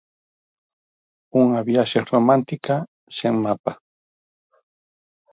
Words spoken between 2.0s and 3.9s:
romántica sen mapa.